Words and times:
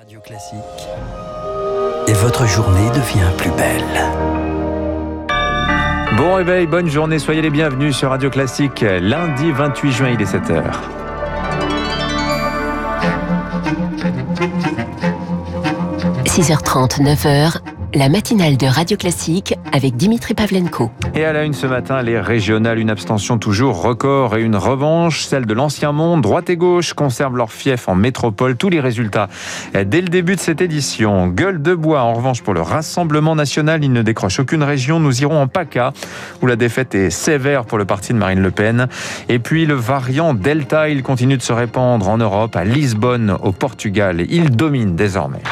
Radio 0.00 0.18
Classique. 0.20 0.56
Et 2.08 2.14
votre 2.14 2.46
journée 2.46 2.88
devient 2.88 3.30
plus 3.36 3.50
belle. 3.50 3.84
Bon 6.16 6.36
réveil, 6.36 6.66
bonne 6.66 6.88
journée, 6.88 7.18
soyez 7.18 7.42
les 7.42 7.50
bienvenus 7.50 7.94
sur 7.94 8.08
Radio 8.08 8.30
Classique. 8.30 8.80
Lundi 8.80 9.52
28 9.52 9.92
juin, 9.92 10.08
il 10.08 10.22
est 10.22 10.24
7h.– 10.24 10.62
6h30, 16.24 17.02
9h, 17.02 17.58
la 17.94 18.08
matinale 18.08 18.56
de 18.56 18.66
Radio 18.66 18.96
Classique 18.96 19.54
avec 19.72 19.96
Dimitri 19.96 20.34
Pavlenko. 20.34 20.90
Et 21.14 21.24
à 21.24 21.32
la 21.32 21.44
une 21.44 21.54
ce 21.54 21.66
matin, 21.66 22.02
les 22.02 22.20
régionales, 22.20 22.78
une 22.78 22.90
abstention 22.90 23.38
toujours 23.38 23.82
record 23.82 24.36
et 24.36 24.42
une 24.42 24.56
revanche, 24.56 25.24
celle 25.24 25.46
de 25.46 25.54
l'ancien 25.54 25.92
monde. 25.92 26.22
Droite 26.22 26.50
et 26.50 26.56
gauche 26.56 26.92
conservent 26.92 27.36
leur 27.36 27.52
fief 27.52 27.88
en 27.88 27.94
métropole. 27.94 28.56
Tous 28.56 28.68
les 28.68 28.80
résultats 28.80 29.28
dès 29.72 30.00
le 30.00 30.08
début 30.08 30.36
de 30.36 30.40
cette 30.40 30.60
édition. 30.60 31.28
Gueule 31.28 31.62
de 31.62 31.74
bois, 31.74 32.02
en 32.02 32.14
revanche, 32.14 32.42
pour 32.42 32.54
le 32.54 32.60
Rassemblement 32.60 33.34
national, 33.34 33.84
il 33.84 33.92
ne 33.92 34.02
décroche 34.02 34.40
aucune 34.40 34.62
région. 34.62 35.00
Nous 35.00 35.22
irons 35.22 35.40
en 35.40 35.48
PACA, 35.48 35.92
où 36.42 36.46
la 36.46 36.56
défaite 36.56 36.94
est 36.94 37.10
sévère 37.10 37.64
pour 37.64 37.78
le 37.78 37.84
parti 37.84 38.12
de 38.12 38.18
Marine 38.18 38.40
Le 38.40 38.50
Pen. 38.50 38.86
Et 39.28 39.38
puis 39.38 39.66
le 39.66 39.74
variant 39.74 40.34
Delta, 40.34 40.88
il 40.88 41.02
continue 41.02 41.36
de 41.36 41.42
se 41.42 41.52
répandre 41.52 42.08
en 42.08 42.18
Europe, 42.18 42.54
à 42.56 42.64
Lisbonne, 42.64 43.36
au 43.42 43.52
Portugal. 43.52 44.24
Il 44.28 44.50
domine 44.50 44.94
désormais. 44.94 45.42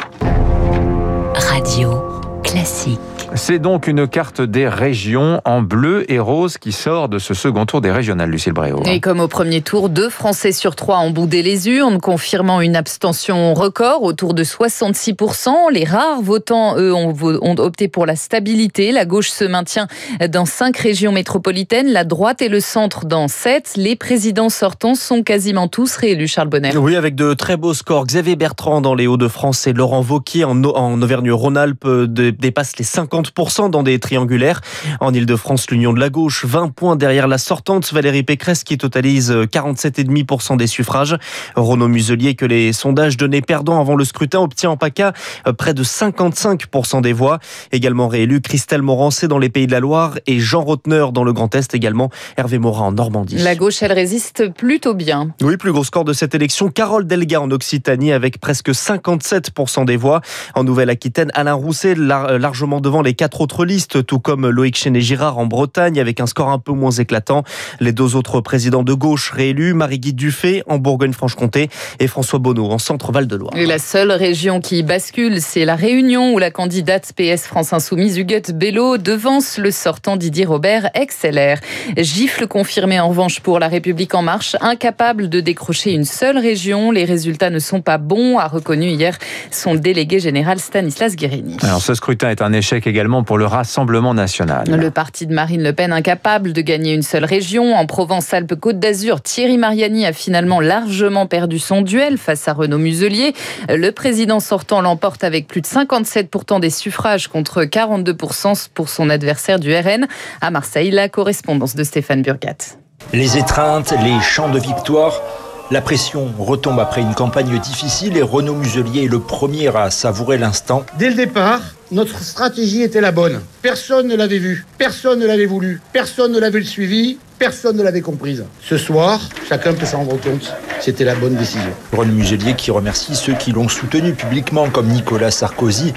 Radio 1.34 2.27
classique. 2.48 3.17
C'est 3.34 3.58
donc 3.58 3.86
une 3.86 4.08
carte 4.08 4.40
des 4.40 4.68
régions 4.68 5.40
en 5.44 5.60
bleu 5.60 6.10
et 6.10 6.18
rose 6.18 6.56
qui 6.56 6.72
sort 6.72 7.08
de 7.08 7.18
ce 7.18 7.34
second 7.34 7.66
tour 7.66 7.80
des 7.80 7.90
régionales, 7.90 8.30
Lucille 8.30 8.54
Bréau. 8.54 8.82
Et 8.86 9.00
comme 9.00 9.20
au 9.20 9.28
premier 9.28 9.60
tour, 9.60 9.90
deux 9.90 10.08
Français 10.08 10.52
sur 10.52 10.74
trois 10.76 11.00
ont 11.00 11.10
boudé 11.10 11.42
les 11.42 11.68
urnes, 11.68 12.00
confirmant 12.00 12.60
une 12.60 12.74
abstention 12.74 13.52
record 13.54 14.02
autour 14.02 14.32
de 14.32 14.44
66%. 14.44 15.50
Les 15.72 15.84
rares 15.84 16.22
votants, 16.22 16.76
eux, 16.78 16.94
ont, 16.94 17.14
opté 17.58 17.88
pour 17.88 18.06
la 18.06 18.16
stabilité. 18.16 18.92
La 18.92 19.04
gauche 19.04 19.28
se 19.28 19.44
maintient 19.44 19.88
dans 20.30 20.46
cinq 20.46 20.78
régions 20.78 21.12
métropolitaines, 21.12 21.88
la 21.88 22.04
droite 22.04 22.40
et 22.40 22.48
le 22.48 22.60
centre 22.60 23.04
dans 23.04 23.28
sept. 23.28 23.74
Les 23.76 23.94
présidents 23.94 24.50
sortants 24.50 24.94
sont 24.94 25.22
quasiment 25.22 25.68
tous 25.68 25.96
réélus, 25.96 26.28
Charles 26.28 26.48
Bonner. 26.48 26.76
Oui, 26.76 26.96
avec 26.96 27.14
de 27.14 27.34
très 27.34 27.56
beaux 27.56 27.74
scores. 27.74 28.06
Xavier 28.06 28.36
Bertrand 28.36 28.80
dans 28.80 28.94
les 28.94 29.06
Hauts-de-France 29.06 29.66
et 29.66 29.72
Laurent 29.72 30.00
Vauquier 30.00 30.44
en, 30.44 30.62
en 30.64 31.02
Auvergne-Rhône-Alpes 31.02 31.84
euh, 31.84 32.06
dépassent 32.06 32.78
les 32.78 32.84
50 32.84 33.17
50% 33.22 33.70
dans 33.70 33.82
des 33.82 33.98
triangulaires. 33.98 34.60
En 35.00 35.12
Ile-de-France, 35.12 35.70
l'Union 35.70 35.92
de 35.92 36.00
la 36.00 36.10
gauche, 36.10 36.44
20 36.44 36.68
points 36.68 36.96
derrière 36.96 37.28
la 37.28 37.38
sortante 37.38 37.92
Valérie 37.92 38.22
Pécresse 38.22 38.64
qui 38.64 38.78
totalise 38.78 39.32
47,5% 39.32 40.56
des 40.56 40.66
suffrages. 40.66 41.16
Renaud 41.56 41.88
Muselier, 41.88 42.34
que 42.34 42.46
les 42.46 42.72
sondages 42.72 43.16
donnaient 43.16 43.40
perdant 43.40 43.80
avant 43.80 43.96
le 43.96 44.04
scrutin, 44.04 44.40
obtient 44.40 44.70
en 44.70 44.76
PACA 44.76 45.12
près 45.56 45.74
de 45.74 45.82
55% 45.82 47.02
des 47.02 47.12
voix. 47.12 47.38
Également 47.72 48.08
réélu 48.08 48.40
Christelle 48.40 48.82
Morancé 48.82 49.28
dans 49.28 49.38
les 49.38 49.48
Pays 49.48 49.66
de 49.66 49.72
la 49.72 49.80
Loire 49.80 50.18
et 50.26 50.38
Jean 50.38 50.62
Rotner 50.62 51.06
dans 51.12 51.24
le 51.24 51.32
Grand 51.32 51.54
Est, 51.54 51.74
également 51.74 52.10
Hervé 52.36 52.58
Morin 52.58 52.86
en 52.86 52.92
Normandie. 52.92 53.36
La 53.36 53.54
gauche, 53.54 53.82
elle 53.82 53.92
résiste 53.92 54.52
plutôt 54.52 54.94
bien. 54.94 55.34
Oui, 55.42 55.56
plus 55.56 55.72
gros 55.72 55.84
score 55.84 56.04
de 56.04 56.12
cette 56.12 56.34
élection, 56.34 56.70
Carole 56.70 57.06
Delga 57.06 57.40
en 57.40 57.50
Occitanie 57.50 58.12
avec 58.12 58.38
presque 58.40 58.70
57% 58.70 59.84
des 59.84 59.96
voix. 59.96 60.20
En 60.54 60.64
Nouvelle-Aquitaine, 60.64 61.30
Alain 61.34 61.54
Rousset 61.54 61.94
largement 61.94 62.80
devant 62.80 63.02
les 63.02 63.07
les 63.08 63.14
quatre 63.14 63.40
autres 63.40 63.64
listes, 63.64 64.04
tout 64.04 64.18
comme 64.18 64.46
Loïc 64.50 64.76
Chenet-Girard 64.76 65.38
en 65.38 65.46
Bretagne, 65.46 65.98
avec 65.98 66.20
un 66.20 66.26
score 66.26 66.50
un 66.50 66.58
peu 66.58 66.72
moins 66.72 66.90
éclatant. 66.90 67.42
Les 67.80 67.92
deux 67.92 68.16
autres 68.16 68.42
présidents 68.42 68.82
de 68.82 68.92
gauche 68.92 69.30
réélus, 69.30 69.72
Marie-Guy 69.72 70.12
Dufay 70.12 70.62
en 70.66 70.76
Bourgogne-Franche-Comté 70.76 71.70
et 72.00 72.06
François 72.06 72.38
Bonneau 72.38 72.66
en 72.66 72.76
Centre-Val-de-Loire. 72.76 73.54
La 73.56 73.78
seule 73.78 74.12
région 74.12 74.60
qui 74.60 74.82
bascule, 74.82 75.40
c'est 75.40 75.64
la 75.64 75.74
Réunion, 75.74 76.34
où 76.34 76.38
la 76.38 76.50
candidate 76.50 77.14
PS 77.16 77.46
France 77.46 77.72
Insoumise, 77.72 78.18
Huguette 78.18 78.52
Bello, 78.52 78.98
devance 78.98 79.56
le 79.56 79.70
sortant 79.70 80.18
Didier 80.18 80.44
Robert, 80.44 80.90
ex-LR. 80.92 81.56
Gifle 81.96 82.46
confirmé 82.46 83.00
en 83.00 83.08
revanche 83.08 83.40
pour 83.40 83.58
La 83.58 83.68
République 83.68 84.14
En 84.14 84.20
Marche, 84.20 84.54
incapable 84.60 85.30
de 85.30 85.40
décrocher 85.40 85.92
une 85.92 86.04
seule 86.04 86.36
région. 86.36 86.90
Les 86.90 87.06
résultats 87.06 87.48
ne 87.48 87.58
sont 87.58 87.80
pas 87.80 87.96
bons, 87.96 88.36
a 88.36 88.48
reconnu 88.48 88.88
hier 88.88 89.16
son 89.50 89.76
délégué 89.76 90.20
général 90.20 90.58
Stanislas 90.58 91.16
Guérini. 91.16 91.56
Alors 91.62 91.80
ce 91.80 91.94
scrutin 91.94 92.28
est 92.28 92.42
un 92.42 92.52
échec 92.52 92.86
également 92.86 92.97
également 92.98 93.22
pour 93.22 93.38
le 93.38 93.46
Rassemblement 93.46 94.12
national. 94.12 94.64
Le 94.68 94.90
parti 94.90 95.28
de 95.28 95.32
Marine 95.32 95.62
Le 95.62 95.72
Pen 95.72 95.92
incapable 95.92 96.52
de 96.52 96.60
gagner 96.60 96.94
une 96.94 97.02
seule 97.02 97.24
région. 97.24 97.76
En 97.76 97.86
Provence-Alpes-Côte 97.86 98.80
d'Azur, 98.80 99.20
Thierry 99.20 99.56
Mariani 99.56 100.04
a 100.04 100.12
finalement 100.12 100.58
largement 100.58 101.26
perdu 101.26 101.60
son 101.60 101.82
duel 101.82 102.18
face 102.18 102.48
à 102.48 102.54
Renaud 102.54 102.78
Muselier. 102.78 103.34
Le 103.68 103.90
président 103.90 104.40
sortant 104.40 104.80
l'emporte 104.80 105.22
avec 105.22 105.46
plus 105.46 105.60
de 105.60 105.66
57% 105.68 106.58
des 106.58 106.70
suffrages 106.70 107.28
contre 107.28 107.62
42% 107.62 108.66
pour 108.74 108.88
son 108.88 109.10
adversaire 109.10 109.60
du 109.60 109.72
RN. 109.72 110.08
À 110.40 110.50
Marseille, 110.50 110.90
la 110.90 111.08
correspondance 111.08 111.76
de 111.76 111.84
Stéphane 111.84 112.22
Burgat. 112.22 112.78
Les 113.12 113.38
étreintes, 113.38 113.94
les 114.02 114.20
chants 114.20 114.50
de 114.50 114.58
victoire 114.58 115.22
la 115.70 115.82
pression 115.82 116.32
retombe 116.38 116.80
après 116.80 117.02
une 117.02 117.14
campagne 117.14 117.58
difficile 117.60 118.16
et 118.16 118.22
Renaud 118.22 118.54
Muselier 118.54 119.04
est 119.04 119.08
le 119.08 119.20
premier 119.20 119.68
à 119.68 119.90
savourer 119.90 120.38
l'instant. 120.38 120.84
Dès 120.98 121.10
le 121.10 121.14
départ, 121.14 121.60
notre 121.92 122.22
stratégie 122.22 122.82
était 122.82 123.02
la 123.02 123.12
bonne. 123.12 123.42
Personne 123.60 124.08
ne 124.08 124.16
l'avait 124.16 124.38
vue, 124.38 124.64
personne 124.78 125.18
ne 125.18 125.26
l'avait 125.26 125.46
voulu, 125.46 125.82
personne 125.92 126.32
ne 126.32 126.38
l'avait 126.38 126.62
suivi, 126.62 127.18
personne 127.38 127.76
ne 127.76 127.82
l'avait 127.82 128.00
comprise. 128.00 128.44
Ce 128.62 128.78
soir, 128.78 129.20
chacun 129.46 129.74
peut 129.74 129.84
s'en 129.84 129.98
rendre 129.98 130.18
compte, 130.20 130.54
c'était 130.80 131.04
la 131.04 131.14
bonne 131.14 131.36
décision. 131.36 131.70
Renaud 131.92 132.14
Muselier 132.14 132.54
qui 132.54 132.70
remercie 132.70 133.14
ceux 133.14 133.34
qui 133.34 133.52
l'ont 133.52 133.68
soutenu 133.68 134.14
publiquement, 134.14 134.70
comme 134.70 134.88
Nicolas 134.88 135.30
Sarkozy, 135.30 135.92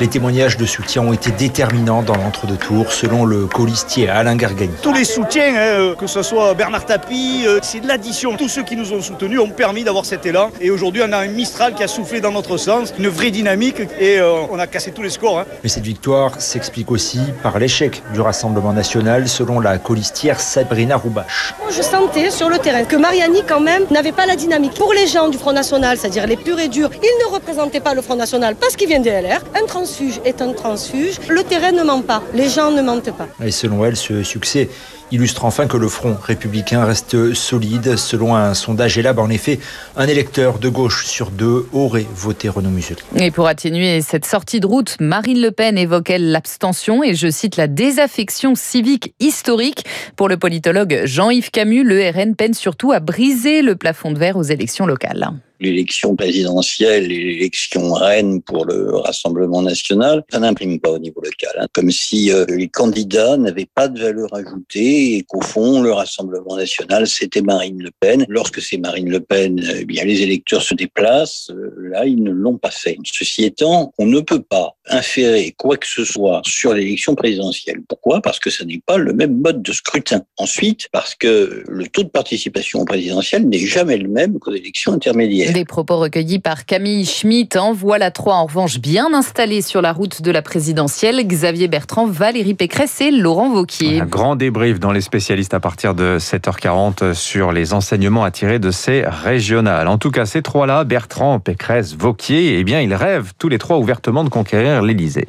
les 0.00 0.08
témoignages 0.08 0.56
de 0.56 0.64
soutien 0.64 1.02
ont 1.02 1.12
été 1.12 1.30
déterminants 1.30 2.02
dans 2.02 2.16
l'entre-deux-tours, 2.16 2.90
selon 2.90 3.26
le 3.26 3.46
colistier 3.46 4.08
Alain 4.08 4.34
Gargani. 4.34 4.72
Tous 4.82 4.94
les 4.94 5.04
soutiens, 5.04 5.52
hein, 5.54 5.94
que 5.98 6.06
ce 6.06 6.22
soit 6.22 6.54
Bernard 6.54 6.86
Tapie, 6.86 7.44
euh, 7.46 7.60
c'est 7.62 7.80
de 7.80 7.86
l'addition. 7.86 8.34
Tous 8.36 8.48
ceux 8.48 8.62
qui 8.62 8.76
nous 8.76 8.94
ont 8.94 9.02
soutenus 9.02 9.40
ont 9.40 9.50
permis 9.50 9.84
d'avoir 9.84 10.06
cet 10.06 10.24
élan. 10.24 10.50
Et 10.60 10.70
aujourd'hui, 10.70 11.02
on 11.06 11.12
a 11.12 11.18
un 11.18 11.26
Mistral 11.26 11.74
qui 11.74 11.82
a 11.82 11.88
soufflé 11.88 12.22
dans 12.22 12.32
notre 12.32 12.56
sens, 12.56 12.94
une 12.98 13.08
vraie 13.08 13.30
dynamique, 13.30 13.80
et 14.00 14.18
euh, 14.18 14.40
on 14.50 14.58
a 14.58 14.66
cassé 14.66 14.90
tous 14.90 15.02
les 15.02 15.10
scores. 15.10 15.40
Hein. 15.40 15.46
Mais 15.62 15.68
cette 15.68 15.84
victoire 15.84 16.40
s'explique 16.40 16.90
aussi 16.90 17.20
par 17.42 17.58
l'échec 17.58 18.02
du 18.14 18.22
Rassemblement 18.22 18.72
national, 18.72 19.28
selon 19.28 19.60
la 19.60 19.76
colistière 19.76 20.40
Sabrina 20.40 20.96
Roubache. 20.96 21.54
Je 21.68 21.82
sentais 21.82 22.30
sur 22.30 22.48
le 22.48 22.58
terrain 22.58 22.84
que 22.84 22.96
Mariani, 22.96 23.42
quand 23.46 23.60
même, 23.60 23.84
n'avait 23.90 24.12
pas 24.12 24.24
la 24.24 24.36
dynamique. 24.36 24.74
Pour 24.74 24.94
les 24.94 25.06
gens 25.06 25.28
du 25.28 25.36
Front 25.36 25.52
National, 25.52 25.98
c'est-à-dire 25.98 26.26
les 26.26 26.36
purs 26.36 26.58
et 26.58 26.68
durs, 26.68 26.90
il 26.94 27.26
ne 27.26 27.34
représentait 27.34 27.80
pas 27.80 27.92
le 27.92 28.00
Front 28.00 28.16
National 28.16 28.56
parce 28.56 28.76
qu'il 28.76 28.88
vient 28.88 29.00
des 29.00 29.10
LR. 29.10 29.40
Un 29.62 29.66
transfuge 29.90 30.20
est 30.24 30.40
un 30.40 30.52
transfuge. 30.52 31.18
Le 31.28 31.42
terrain 31.42 31.72
ne 31.72 31.82
ment 31.82 32.02
pas, 32.02 32.22
les 32.32 32.48
gens 32.48 32.70
ne 32.70 32.80
mentent 32.80 33.12
pas. 33.16 33.26
Et 33.44 33.50
selon 33.50 33.84
elle, 33.84 33.96
ce 33.96 34.22
succès 34.22 34.68
illustre 35.10 35.44
enfin 35.44 35.66
que 35.66 35.76
le 35.76 35.88
front 35.88 36.16
républicain 36.22 36.84
reste 36.84 37.34
solide. 37.34 37.96
Selon 37.96 38.36
un 38.36 38.54
sondage 38.54 38.96
ELAB, 38.96 39.18
en 39.18 39.28
effet, 39.30 39.58
un 39.96 40.06
électeur 40.06 40.60
de 40.60 40.68
gauche 40.68 41.06
sur 41.06 41.32
deux 41.32 41.66
aurait 41.72 42.06
voté 42.14 42.48
Renaud 42.48 42.70
Muselier. 42.70 43.00
Et 43.16 43.32
pour 43.32 43.48
atténuer 43.48 44.00
cette 44.00 44.24
sortie 44.24 44.60
de 44.60 44.66
route, 44.66 44.96
Marine 45.00 45.40
Le 45.40 45.50
Pen 45.50 45.76
évoquait 45.76 46.18
l'abstention 46.18 47.02
et 47.02 47.14
je 47.14 47.28
cite 47.28 47.56
la 47.56 47.66
désaffection 47.66 48.54
civique 48.54 49.14
historique. 49.18 49.84
Pour 50.14 50.28
le 50.28 50.36
politologue 50.36 51.00
Jean-Yves 51.04 51.50
Camus, 51.50 51.82
le 51.82 52.08
RN 52.10 52.36
peine 52.36 52.54
surtout 52.54 52.92
à 52.92 53.00
briser 53.00 53.62
le 53.62 53.74
plafond 53.74 54.12
de 54.12 54.18
verre 54.20 54.36
aux 54.36 54.44
élections 54.44 54.86
locales 54.86 55.32
l'élection 55.60 56.16
présidentielle 56.16 57.10
et 57.12 57.24
l'élection 57.24 57.92
reine 57.92 58.42
pour 58.42 58.64
le 58.64 58.96
Rassemblement 58.96 59.62
national, 59.62 60.24
ça 60.30 60.38
n'imprime 60.38 60.80
pas 60.80 60.90
au 60.90 60.98
niveau 60.98 61.20
local. 61.20 61.52
Hein. 61.58 61.66
Comme 61.72 61.90
si 61.90 62.32
euh, 62.32 62.44
les 62.48 62.68
candidats 62.68 63.36
n'avaient 63.36 63.68
pas 63.74 63.88
de 63.88 64.00
valeur 64.00 64.34
ajoutée 64.34 65.16
et 65.16 65.22
qu'au 65.22 65.40
fond, 65.40 65.82
le 65.82 65.92
Rassemblement 65.92 66.56
national, 66.56 67.06
c'était 67.06 67.42
Marine 67.42 67.82
Le 67.82 67.90
Pen. 68.00 68.24
Lorsque 68.28 68.60
c'est 68.60 68.78
Marine 68.78 69.10
Le 69.10 69.20
Pen, 69.20 69.62
eh 69.78 69.84
bien, 69.84 70.04
les 70.04 70.22
électeurs 70.22 70.62
se 70.62 70.74
déplacent. 70.74 71.50
Euh, 71.50 71.72
là, 71.90 72.06
ils 72.06 72.22
ne 72.22 72.30
l'ont 72.30 72.58
pas 72.58 72.70
fait. 72.70 72.96
Ceci 73.04 73.44
étant, 73.44 73.92
on 73.98 74.06
ne 74.06 74.20
peut 74.20 74.42
pas 74.42 74.76
inférer 74.90 75.54
quoi 75.56 75.76
que 75.76 75.86
ce 75.86 76.04
soit 76.04 76.42
sur 76.44 76.74
l'élection 76.74 77.14
présidentielle. 77.14 77.80
Pourquoi? 77.88 78.20
Parce 78.20 78.38
que 78.38 78.50
ça 78.50 78.64
n'est 78.64 78.82
pas 78.84 78.98
le 78.98 79.12
même 79.12 79.40
mode 79.40 79.62
de 79.62 79.72
scrutin. 79.72 80.22
Ensuite, 80.36 80.88
parce 80.92 81.14
que 81.14 81.64
le 81.66 81.86
taux 81.86 82.02
de 82.02 82.08
participation 82.08 82.84
présidentielle 82.84 83.48
n'est 83.48 83.58
jamais 83.58 83.96
le 83.96 84.08
même 84.08 84.38
qu'aux 84.38 84.54
élections 84.54 84.92
intermédiaires. 84.92 85.52
Des 85.52 85.64
propos 85.64 85.98
recueillis 85.98 86.38
par 86.38 86.66
Camille 86.66 87.06
Schmitt. 87.06 87.56
En 87.56 87.72
voilà 87.72 88.10
trois 88.10 88.34
en 88.34 88.46
revanche 88.46 88.78
bien 88.78 89.12
installés 89.14 89.62
sur 89.62 89.82
la 89.82 89.92
route 89.92 90.22
de 90.22 90.30
la 90.30 90.42
présidentielle. 90.42 91.26
Xavier 91.26 91.68
Bertrand, 91.68 92.06
Valérie 92.06 92.54
Pécresse 92.54 93.00
et 93.00 93.10
Laurent 93.10 93.50
Vauquier. 93.50 94.00
Un 94.00 94.06
grand 94.06 94.36
débrief 94.36 94.80
dans 94.80 94.92
les 94.92 95.00
spécialistes 95.00 95.54
à 95.54 95.60
partir 95.60 95.94
de 95.94 96.18
7h40 96.18 97.14
sur 97.14 97.52
les 97.52 97.72
enseignements 97.72 98.24
à 98.24 98.30
tirer 98.30 98.58
de 98.58 98.70
ces 98.70 99.02
régionales. 99.06 99.88
En 99.88 99.98
tout 99.98 100.10
cas, 100.10 100.26
ces 100.26 100.42
trois-là, 100.42 100.84
Bertrand, 100.84 101.40
Pécresse, 101.40 101.94
Vauquier, 101.96 102.58
eh 102.58 102.64
bien, 102.64 102.80
ils 102.80 102.94
rêvent 102.94 103.32
tous 103.38 103.48
les 103.48 103.58
trois 103.58 103.78
ouvertement 103.78 104.24
de 104.24 104.28
conquérir 104.28 104.79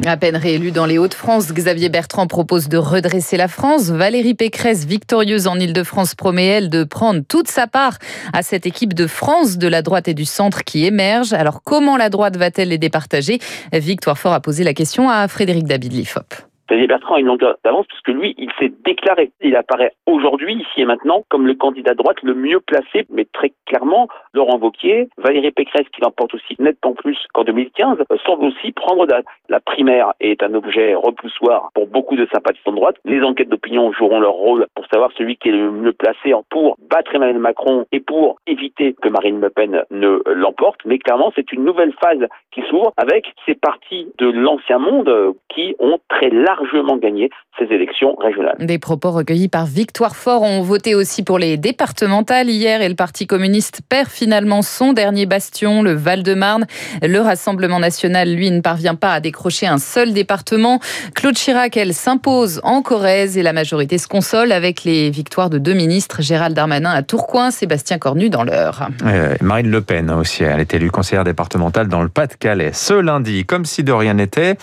À 0.05 0.17
peine 0.17 0.35
réélu 0.35 0.71
dans 0.71 0.85
les 0.85 0.97
Hauts-de-France, 0.97 1.51
Xavier 1.51 1.89
Bertrand 1.89 2.27
propose 2.27 2.69
de 2.69 2.77
redresser 2.77 3.37
la 3.37 3.47
France. 3.47 3.89
Valérie 3.89 4.33
Pécresse, 4.33 4.85
victorieuse 4.85 5.47
en 5.47 5.59
Ile-de-France, 5.59 6.15
promet, 6.15 6.45
elle, 6.45 6.69
de 6.69 6.83
prendre 6.83 7.21
toute 7.27 7.47
sa 7.47 7.67
part 7.67 7.97
à 8.33 8.43
cette 8.43 8.65
équipe 8.65 8.93
de 8.93 9.07
France 9.07 9.57
de 9.57 9.67
la 9.67 9.81
droite 9.81 10.07
et 10.07 10.13
du 10.13 10.25
centre 10.25 10.63
qui 10.63 10.85
émergent. 10.85 11.33
Alors 11.33 11.63
comment 11.63 11.97
la 11.97 12.09
droite 12.09 12.37
va-t-elle 12.37 12.69
les 12.69 12.77
départager? 12.77 13.39
Victoire 13.73 14.17
Fort 14.17 14.33
a 14.33 14.39
posé 14.39 14.63
la 14.63 14.73
question 14.73 15.09
à 15.09 15.27
Frédéric 15.27 15.65
David 15.65 15.93
Lifop. 15.93 16.50
Xavier 16.71 16.87
Bertrand 16.87 17.15
a 17.15 17.19
une 17.19 17.25
longueur 17.25 17.57
d'avance 17.65 17.85
puisque 17.87 18.17
lui, 18.17 18.33
il 18.37 18.49
s'est 18.57 18.71
déclaré. 18.85 19.31
Il 19.41 19.57
apparaît 19.57 19.91
aujourd'hui, 20.05 20.53
ici 20.53 20.81
et 20.81 20.85
maintenant, 20.85 21.25
comme 21.27 21.45
le 21.45 21.53
candidat 21.53 21.91
de 21.91 21.97
droite 21.97 22.21
le 22.23 22.33
mieux 22.33 22.61
placé, 22.61 23.05
mais 23.09 23.25
très 23.25 23.51
clairement, 23.65 24.07
Laurent 24.33 24.57
Wauquiez, 24.57 25.09
Valérie 25.17 25.51
Pécresse, 25.51 25.87
qui 25.93 25.99
l'emporte 26.01 26.33
aussi 26.33 26.55
nettement 26.59 26.93
plus 26.93 27.17
qu'en 27.33 27.43
2015, 27.43 27.97
semble 28.25 28.45
aussi 28.45 28.71
prendre 28.71 29.05
date. 29.05 29.25
La 29.49 29.59
primaire 29.59 30.13
est 30.21 30.41
un 30.43 30.53
objet 30.53 30.95
repoussoir 30.95 31.71
pour 31.73 31.87
beaucoup 31.87 32.15
de 32.15 32.25
sympathisants 32.31 32.71
de 32.71 32.77
droite. 32.77 32.95
Les 33.03 33.21
enquêtes 33.21 33.49
d'opinion 33.49 33.91
joueront 33.91 34.21
leur 34.21 34.31
rôle 34.31 34.67
pour 34.73 34.85
savoir 34.87 35.11
celui 35.17 35.35
qui 35.35 35.49
est 35.49 35.51
le 35.51 35.71
mieux 35.71 35.91
placé 35.91 36.33
pour 36.49 36.77
battre 36.89 37.13
Emmanuel 37.13 37.39
Macron 37.39 37.85
et 37.91 37.99
pour 37.99 38.37
éviter 38.47 38.95
que 39.01 39.09
Marine 39.09 39.41
Le 39.41 39.49
Pen 39.49 39.83
ne 39.91 40.21
l'emporte. 40.25 40.79
Mais 40.85 40.99
clairement, 40.99 41.33
c'est 41.35 41.51
une 41.51 41.65
nouvelle 41.65 41.93
phase 42.01 42.25
qui 42.53 42.61
s'ouvre 42.69 42.93
avec 42.95 43.33
ces 43.45 43.55
partis 43.55 44.07
de 44.19 44.29
l'ancien 44.29 44.77
monde 44.77 45.33
qui 45.53 45.75
ont 45.79 45.99
très 46.09 46.29
largement 46.29 46.97
gagné 46.97 47.29
ces 47.59 47.65
élections 47.73 48.15
régionales. 48.15 48.55
Des 48.59 48.79
propos 48.79 49.11
recueillis 49.11 49.49
par 49.49 49.65
Victoire 49.65 50.15
Fort 50.15 50.41
ont 50.41 50.61
voté 50.61 50.95
aussi 50.95 51.23
pour 51.23 51.37
les 51.37 51.57
départementales 51.57 52.49
hier 52.49 52.81
et 52.81 52.89
le 52.89 52.95
Parti 52.95 53.27
communiste 53.27 53.81
perd 53.87 54.07
finalement 54.07 54.61
son 54.61 54.93
dernier 54.93 55.25
bastion, 55.25 55.81
le 55.81 55.93
Val-de-Marne. 55.93 56.65
Le 57.01 57.19
Rassemblement 57.19 57.79
national, 57.79 58.33
lui, 58.33 58.51
ne 58.51 58.61
parvient 58.61 58.95
pas 58.95 59.13
à 59.13 59.19
décrocher 59.19 59.67
un 59.67 59.77
seul 59.77 60.13
département. 60.13 60.79
Claude 61.13 61.35
Chirac, 61.35 61.75
elle, 61.77 61.93
s'impose 61.93 62.61
en 62.63 62.81
Corrèze 62.81 63.37
et 63.37 63.43
la 63.43 63.53
majorité 63.53 63.97
se 63.97 64.07
console 64.07 64.51
avec 64.51 64.83
les 64.83 65.09
victoires 65.09 65.49
de 65.49 65.57
deux 65.57 65.73
ministres, 65.73 66.21
Gérald 66.21 66.55
Darmanin 66.55 66.91
à 66.91 67.03
Tourcoing, 67.03 67.51
Sébastien 67.51 67.97
Cornu 67.97 68.29
dans 68.29 68.43
l'Eure. 68.43 68.87
Euh, 69.05 69.35
Marine 69.41 69.69
Le 69.69 69.81
Pen 69.81 70.09
aussi, 70.11 70.43
elle 70.43 70.59
est 70.59 70.73
élue 70.73 70.91
conseillère 70.91 71.23
départementale 71.23 71.87
dans 71.87 72.01
le 72.01 72.09
Pas-de-Calais. 72.09 72.71
Ce 72.73 72.93
lundi, 72.93 73.45
comme 73.45 73.65
si 73.65 73.83
de 73.83 73.91
rien 73.91 74.13
n'était, 74.13 74.55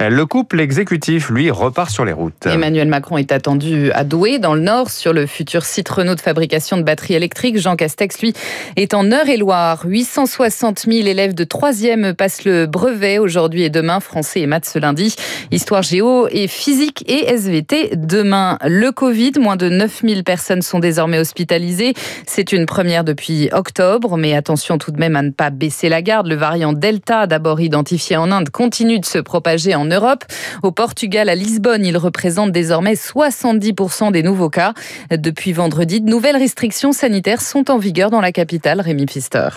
le 0.00 0.26
couple 0.30 0.60
exécutif, 0.60 1.28
lui, 1.28 1.50
repart 1.50 1.90
sur 1.90 2.04
les 2.04 2.12
routes. 2.12 2.46
Emmanuel 2.46 2.86
Macron 2.86 3.18
est 3.18 3.32
attendu 3.32 3.90
à 3.90 4.04
Douai, 4.04 4.38
dans 4.38 4.54
le 4.54 4.60
Nord, 4.60 4.88
sur 4.88 5.12
le 5.12 5.26
futur 5.26 5.64
site 5.64 5.88
Renault 5.88 6.14
de 6.14 6.20
fabrication 6.20 6.76
de 6.76 6.84
batteries 6.84 7.14
électriques. 7.14 7.58
Jean 7.58 7.74
Castex, 7.74 8.20
lui, 8.22 8.32
est 8.76 8.94
en 8.94 9.10
Eure-et-Loire. 9.10 9.82
860 9.84 10.86
000 10.88 11.08
élèves 11.08 11.34
de 11.34 11.42
3e 11.42 12.14
passent 12.14 12.44
le 12.44 12.66
brevet 12.66 13.18
aujourd'hui 13.18 13.64
et 13.64 13.70
demain, 13.70 13.98
français 13.98 14.42
et 14.42 14.46
maths 14.46 14.66
ce 14.66 14.78
lundi. 14.78 15.16
Histoire 15.50 15.82
géo 15.82 16.28
et 16.30 16.46
physique 16.46 17.02
et 17.08 17.26
SVT 17.34 17.96
demain. 17.96 18.56
Le 18.64 18.92
Covid, 18.92 19.32
moins 19.40 19.56
de 19.56 19.68
9 19.68 20.02
000 20.06 20.22
personnes 20.22 20.62
sont 20.62 20.78
désormais 20.78 21.18
hospitalisées. 21.18 21.94
C'est 22.26 22.52
une 22.52 22.66
première 22.66 23.02
depuis 23.02 23.48
octobre, 23.50 24.16
mais 24.16 24.34
attention 24.34 24.78
tout 24.78 24.92
de 24.92 25.00
même 25.00 25.16
à 25.16 25.22
ne 25.22 25.30
pas 25.30 25.50
baisser 25.50 25.88
la 25.88 26.02
garde. 26.02 26.28
Le 26.28 26.36
variant 26.36 26.72
Delta, 26.72 27.26
d'abord 27.26 27.60
identifié 27.60 28.16
en 28.16 28.30
Inde, 28.30 28.50
continue 28.50 29.00
de 29.00 29.06
se 29.06 29.18
propager 29.18 29.74
en 29.74 29.86
Europe. 29.86 30.19
Au 30.62 30.72
Portugal, 30.72 31.28
à 31.28 31.34
Lisbonne, 31.34 31.84
il 31.84 31.96
représente 31.96 32.52
désormais 32.52 32.94
70% 32.94 34.12
des 34.12 34.22
nouveaux 34.22 34.50
cas. 34.50 34.74
Depuis 35.10 35.52
vendredi, 35.52 36.00
de 36.00 36.08
nouvelles 36.08 36.36
restrictions 36.36 36.92
sanitaires 36.92 37.42
sont 37.42 37.70
en 37.70 37.78
vigueur 37.78 38.10
dans 38.10 38.20
la 38.20 38.32
capitale, 38.32 38.80
Rémi 38.80 39.06
Pfister. 39.06 39.48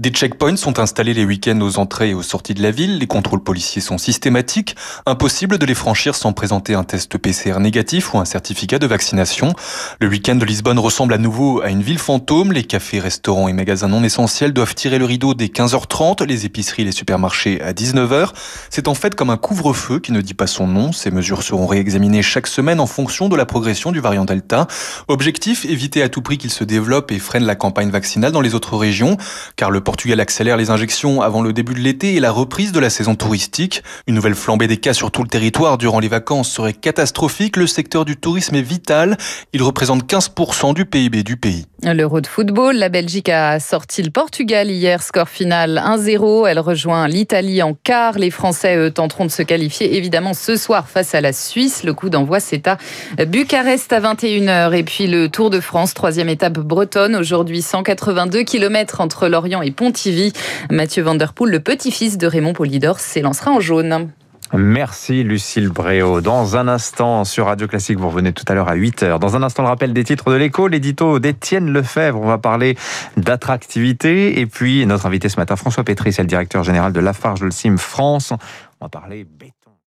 Des 0.00 0.08
checkpoints 0.08 0.56
sont 0.56 0.78
installés 0.78 1.12
les 1.12 1.26
week-ends 1.26 1.60
aux 1.60 1.78
entrées 1.78 2.08
et 2.08 2.14
aux 2.14 2.22
sorties 2.22 2.54
de 2.54 2.62
la 2.62 2.70
ville. 2.70 2.96
Les 2.96 3.06
contrôles 3.06 3.42
policiers 3.42 3.82
sont 3.82 3.98
systématiques. 3.98 4.74
Impossible 5.04 5.58
de 5.58 5.66
les 5.66 5.74
franchir 5.74 6.14
sans 6.14 6.32
présenter 6.32 6.72
un 6.72 6.84
test 6.84 7.18
PCR 7.18 7.58
négatif 7.60 8.14
ou 8.14 8.18
un 8.18 8.24
certificat 8.24 8.78
de 8.78 8.86
vaccination. 8.86 9.52
Le 10.00 10.08
week-end 10.08 10.36
de 10.36 10.46
Lisbonne 10.46 10.78
ressemble 10.78 11.12
à 11.12 11.18
nouveau 11.18 11.60
à 11.60 11.68
une 11.68 11.82
ville 11.82 11.98
fantôme. 11.98 12.50
Les 12.52 12.64
cafés, 12.64 12.98
restaurants 12.98 13.46
et 13.46 13.52
magasins 13.52 13.88
non 13.88 14.02
essentiels 14.02 14.54
doivent 14.54 14.74
tirer 14.74 14.98
le 14.98 15.04
rideau 15.04 15.34
dès 15.34 15.48
15h30, 15.48 16.24
les 16.24 16.46
épiceries 16.46 16.84
les 16.84 16.92
supermarchés 16.92 17.60
à 17.60 17.74
19h. 17.74 18.30
C'est 18.70 18.88
en 18.88 18.94
fait 18.94 19.14
comme 19.14 19.28
un 19.28 19.36
couvre-feu 19.36 19.98
qui 19.98 20.12
ne 20.12 20.22
dit 20.22 20.32
pas 20.32 20.46
son 20.46 20.66
nom. 20.66 20.92
Ces 20.92 21.10
mesures 21.10 21.42
seront 21.42 21.66
réexaminées 21.66 22.22
chaque 22.22 22.46
semaine 22.46 22.80
en 22.80 22.86
fonction 22.86 23.28
de 23.28 23.36
la 23.36 23.44
progression 23.44 23.92
du 23.92 24.00
variant 24.00 24.24
Delta. 24.24 24.66
Objectif, 25.08 25.66
éviter 25.66 26.02
à 26.02 26.08
tout 26.08 26.22
prix 26.22 26.38
qu'il 26.38 26.50
se 26.50 26.64
développe 26.64 27.12
et 27.12 27.18
freine 27.18 27.44
la 27.44 27.54
campagne 27.54 27.90
vaccinale 27.90 28.32
dans 28.32 28.40
les 28.40 28.54
autres 28.54 28.78
régions, 28.78 29.18
car 29.56 29.70
le 29.70 29.82
Portugal 29.90 30.20
accélère 30.20 30.56
les 30.56 30.70
injections 30.70 31.20
avant 31.20 31.42
le 31.42 31.52
début 31.52 31.74
de 31.74 31.80
l'été 31.80 32.14
et 32.14 32.20
la 32.20 32.30
reprise 32.30 32.70
de 32.70 32.78
la 32.78 32.90
saison 32.90 33.16
touristique. 33.16 33.82
Une 34.06 34.14
nouvelle 34.14 34.36
flambée 34.36 34.68
des 34.68 34.76
cas 34.76 34.94
sur 34.94 35.10
tout 35.10 35.24
le 35.24 35.28
territoire 35.28 35.78
durant 35.78 35.98
les 35.98 36.06
vacances 36.06 36.48
serait 36.48 36.74
catastrophique. 36.74 37.56
Le 37.56 37.66
secteur 37.66 38.04
du 38.04 38.16
tourisme 38.16 38.54
est 38.54 38.62
vital. 38.62 39.16
Il 39.52 39.64
représente 39.64 40.08
15% 40.08 40.74
du 40.74 40.84
PIB 40.84 41.24
du 41.24 41.36
pays. 41.36 41.66
L'Euro 41.82 42.20
de 42.20 42.28
football, 42.28 42.76
la 42.76 42.88
Belgique 42.88 43.30
a 43.30 43.58
sorti 43.58 44.02
le 44.04 44.10
Portugal 44.10 44.70
hier, 44.70 45.02
score 45.02 45.28
final 45.28 45.82
1-0. 45.84 46.46
Elle 46.46 46.60
rejoint 46.60 47.08
l'Italie 47.08 47.60
en 47.60 47.74
quart. 47.74 48.16
Les 48.16 48.30
Français, 48.30 48.76
eux, 48.76 48.92
tenteront 48.92 49.24
de 49.24 49.30
se 49.30 49.42
qualifier 49.42 49.96
évidemment 49.96 50.34
ce 50.34 50.56
soir 50.56 50.88
face 50.88 51.16
à 51.16 51.20
la 51.20 51.32
Suisse. 51.32 51.82
Le 51.82 51.94
coup 51.94 52.10
d'envoi, 52.10 52.38
c'est 52.38 52.68
à 52.68 52.78
Bucarest 53.26 53.92
à 53.92 54.00
21h. 54.00 54.72
Et 54.72 54.84
puis 54.84 55.08
le 55.08 55.28
Tour 55.28 55.50
de 55.50 55.58
France, 55.58 55.94
troisième 55.94 56.28
étape 56.28 56.60
bretonne. 56.60 57.16
Aujourd'hui, 57.16 57.60
182 57.60 58.44
km 58.44 59.00
entre 59.00 59.26
Lorient 59.26 59.62
et 59.62 59.69
Pontivy. 59.70 60.32
Mathieu 60.70 61.02
Van 61.02 61.14
Der 61.14 61.32
Poel, 61.32 61.50
le 61.50 61.60
petit-fils 61.60 62.18
de 62.18 62.26
Raymond 62.26 62.52
Polidor, 62.52 63.00
s'élancera 63.00 63.50
en 63.50 63.60
jaune. 63.60 64.10
Merci 64.52 65.22
Lucille 65.22 65.68
Bréau. 65.68 66.20
Dans 66.20 66.56
un 66.56 66.66
instant 66.66 67.24
sur 67.24 67.46
Radio 67.46 67.68
Classique, 67.68 67.98
vous 67.98 68.08
revenez 68.08 68.32
tout 68.32 68.44
à 68.48 68.54
l'heure 68.54 68.68
à 68.68 68.74
8h. 68.74 69.20
Dans 69.20 69.36
un 69.36 69.44
instant, 69.44 69.62
le 69.62 69.68
rappel 69.68 69.92
des 69.92 70.02
titres 70.02 70.32
de 70.32 70.36
l'écho, 70.36 70.66
l'édito 70.66 71.20
d'Étienne 71.20 71.72
Lefebvre. 71.72 72.20
On 72.20 72.26
va 72.26 72.38
parler 72.38 72.76
d'attractivité. 73.16 74.40
Et 74.40 74.46
puis, 74.46 74.84
notre 74.86 75.06
invité 75.06 75.28
ce 75.28 75.36
matin, 75.36 75.54
François 75.54 75.84
Pétry, 75.84 76.12
c'est 76.12 76.22
le 76.22 76.28
directeur 76.28 76.64
général 76.64 76.92
de 76.92 76.98
Lafarge 76.98 77.48
Sim 77.50 77.76
France. 77.76 78.32
On 78.80 78.86
va 78.86 78.88
parler 78.88 79.24